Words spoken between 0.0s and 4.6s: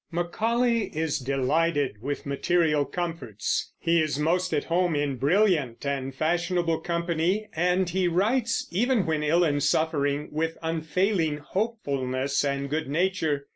Macaulay is delighted with material comforts; he is most